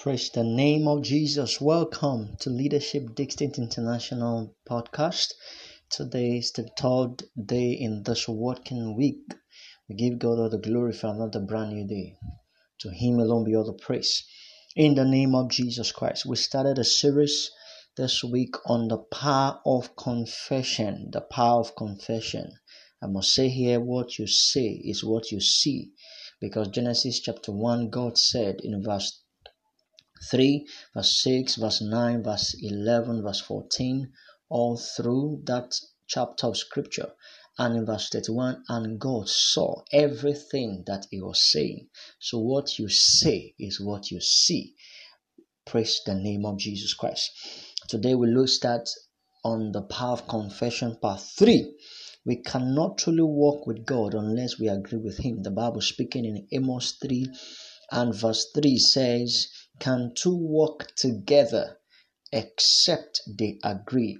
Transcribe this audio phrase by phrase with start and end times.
[0.00, 1.60] Praise the name of Jesus.
[1.60, 5.32] Welcome to Leadership Distinct International podcast.
[5.90, 9.24] Today is the third day in this working week.
[9.88, 12.14] We give God all the glory for another brand new day.
[12.82, 14.22] To Him alone be all the praise.
[14.76, 17.50] In the name of Jesus Christ, we started a series
[17.96, 21.08] this week on the power of confession.
[21.10, 22.52] The power of confession.
[23.02, 25.90] I must say here what you say is what you see.
[26.40, 29.24] Because Genesis chapter 1, God said in verse
[30.30, 34.12] 3, verse 6, verse 9, verse 11, verse 14,
[34.48, 37.12] all through that chapter of scripture.
[37.58, 41.88] And in verse 31, and God saw everything that he was saying.
[42.20, 44.74] So, what you say is what you see.
[45.66, 47.30] Praise the name of Jesus Christ.
[47.88, 48.88] Today, we look at
[49.44, 51.74] on the power of confession, part 3.
[52.24, 55.42] We cannot truly walk with God unless we agree with Him.
[55.42, 57.26] The Bible speaking in Amos 3
[57.90, 61.78] and verse 3 says, can two walk together
[62.32, 64.18] except they agree?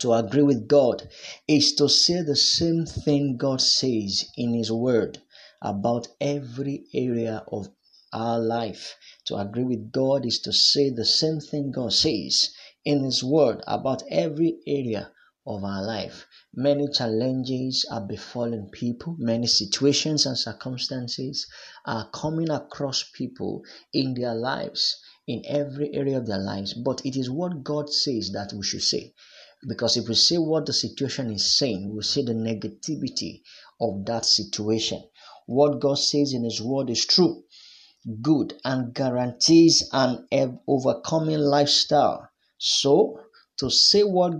[0.00, 1.08] To agree with God
[1.48, 5.20] is to say the same thing God says in His Word
[5.60, 7.68] about every area of
[8.12, 8.96] our life.
[9.26, 12.50] To agree with God is to say the same thing God says
[12.84, 15.12] in His Word about every area
[15.46, 16.26] of our life.
[16.54, 21.46] Many challenges are befalling people, many situations and circumstances
[21.86, 26.74] are coming across people in their lives, in every area of their lives.
[26.74, 29.14] But it is what God says that we should say.
[29.66, 33.42] Because if we say what the situation is saying, we see the negativity
[33.80, 35.02] of that situation.
[35.46, 37.44] What God says in His Word is true,
[38.22, 40.28] good, and guarantees an
[40.68, 42.28] overcoming lifestyle.
[42.58, 43.20] So,
[43.58, 44.34] to say what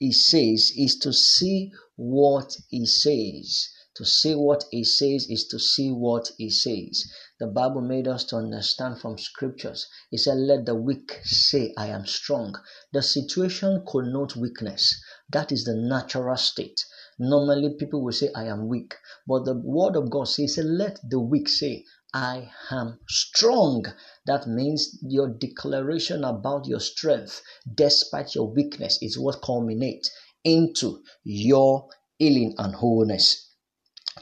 [0.00, 3.68] he says is to see what he says.
[3.96, 7.04] To see what he says is to see what he says.
[7.38, 9.86] The Bible made us to understand from scriptures.
[10.10, 12.54] He said, Let the weak say, I am strong.
[12.94, 14.98] The situation connotes weakness.
[15.28, 16.82] That is the natural state.
[17.18, 18.94] Normally, people will say, I am weak.
[19.26, 23.84] But the word of God says, Let the weak say, I am strong.
[24.26, 27.40] That means your declaration about your strength,
[27.72, 30.10] despite your weakness, is what culminates
[30.42, 31.88] into your
[32.18, 33.50] healing and wholeness.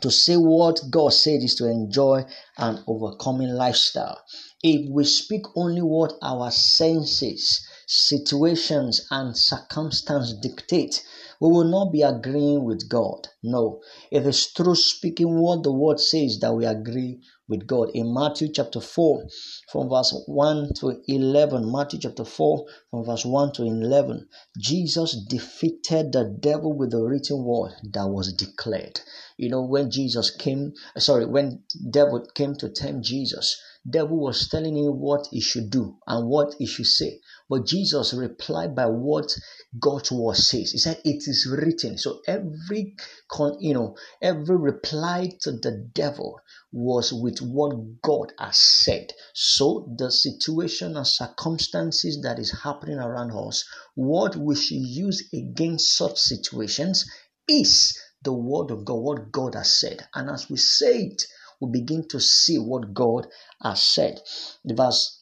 [0.00, 2.24] To say what God said is to enjoy
[2.58, 4.20] an overcoming lifestyle.
[4.62, 11.04] If we speak only what our senses, situations, and circumstance dictate,
[11.40, 13.28] we will not be agreeing with God.
[13.42, 13.80] No,
[14.10, 17.90] it is through speaking what the word says that we agree with God.
[17.94, 19.28] In Matthew chapter 4,
[19.70, 26.10] from verse 1 to 11, Matthew chapter 4, from verse 1 to 11, Jesus defeated
[26.12, 29.00] the devil with the written word that was declared.
[29.36, 34.76] You know, when Jesus came, sorry, when devil came to tempt Jesus, devil was telling
[34.76, 37.20] him what he should do and what he should say.
[37.48, 39.34] But Jesus replied by what
[39.78, 40.72] God's word says.
[40.72, 41.96] He said, It is written.
[41.98, 42.96] So every
[43.60, 46.40] you know, every reply to the devil
[46.72, 49.12] was with what God has said.
[49.34, 53.64] So the situation and circumstances that is happening around us,
[53.94, 57.08] what we should use against such situations
[57.48, 60.06] is the word of God, what God has said.
[60.14, 61.22] And as we say it,
[61.60, 63.26] we begin to see what God
[63.62, 64.20] has said.
[64.64, 65.16] The verse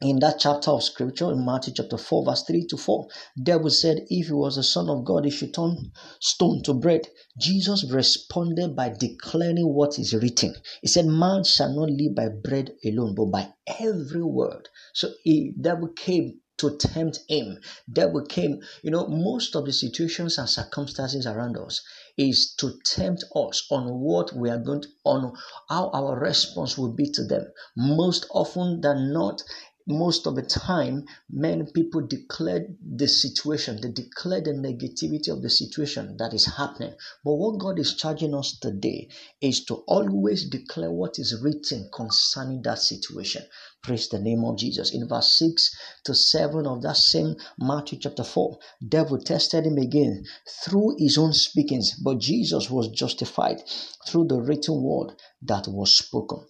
[0.00, 3.08] in that chapter of scripture in Matthew chapter 4, verse 3 to 4,
[3.42, 5.90] devil said, If he was the Son of God, he should turn
[6.20, 7.08] stone to bread.
[7.36, 10.54] Jesus responded by declaring what is written.
[10.82, 14.68] He said, Man shall not live by bread alone, but by every word.
[14.94, 17.58] So he devil came to tempt him.
[17.90, 21.80] Devil came, you know, most of the situations and circumstances around us
[22.16, 25.32] is to tempt us on what we are going to, on
[25.68, 27.46] how our response will be to them.
[27.76, 29.42] Most often than not,
[29.88, 35.48] most of the time, many people declare the situation, they declare the negativity of the
[35.48, 36.92] situation that is happening.
[37.24, 39.08] But what God is charging us today
[39.40, 43.44] is to always declare what is written concerning that situation.
[43.82, 44.92] Praise the name of Jesus.
[44.92, 45.74] In verse 6
[46.04, 50.22] to 7 of that same Matthew chapter 4, devil tested him again
[50.64, 53.62] through his own speakings, but Jesus was justified
[54.06, 56.44] through the written word that was spoken.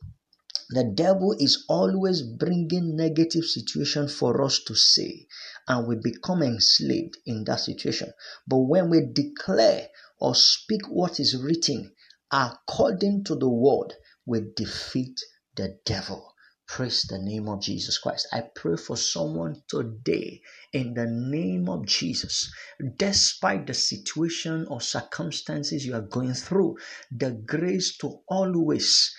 [0.70, 5.26] The devil is always bringing negative situation for us to say,
[5.67, 8.12] and we become enslaved in that situation.
[8.47, 9.88] But when we declare
[10.19, 11.94] or speak what is written
[12.31, 13.94] according to the word,
[14.26, 15.19] we defeat
[15.56, 16.35] the devil.
[16.67, 18.29] Praise the name of Jesus Christ.
[18.31, 20.43] I pray for someone today
[20.75, 22.53] in the name of Jesus.
[22.99, 26.76] Despite the situation or circumstances you are going through,
[27.11, 29.15] the grace to always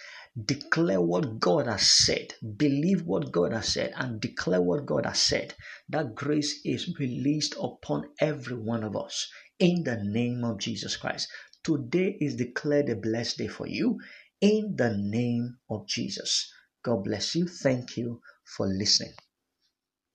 [0.45, 5.19] declare what God has said, believe what God has said, and declare what God has
[5.19, 5.53] said,
[5.89, 9.29] that grace is released upon every one of us
[9.59, 11.27] in the name of Jesus Christ.
[11.63, 13.99] Today is declared a blessed day for you
[14.41, 16.51] in the name of Jesus.
[16.83, 17.47] God bless you.
[17.47, 19.13] Thank you for listening.